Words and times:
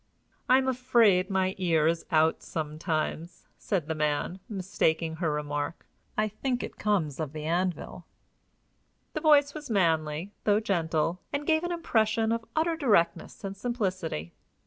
"I 0.49 0.57
am 0.57 0.67
afraid 0.67 1.29
my 1.29 1.53
ear 1.59 1.85
is 1.85 2.07
out 2.09 2.41
sometimes," 2.41 3.47
said 3.59 3.85
the 3.85 3.93
man, 3.93 4.39
mistaking 4.49 5.17
her 5.17 5.29
remark. 5.31 5.85
"I 6.17 6.27
think 6.27 6.63
it 6.63 6.79
comes 6.79 7.19
of 7.19 7.33
the 7.33 7.45
anvil." 7.45 8.07
The 9.13 9.21
voice 9.21 9.53
was 9.53 9.69
manly, 9.69 10.31
though 10.43 10.59
gentle, 10.59 11.19
and 11.31 11.45
gave 11.45 11.63
an 11.63 11.71
impression 11.71 12.31
of 12.31 12.43
utter 12.55 12.75
directness 12.75 13.43
and 13.43 13.55
simplicity. 13.55 14.33